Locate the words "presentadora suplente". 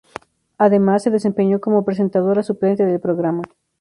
1.85-2.83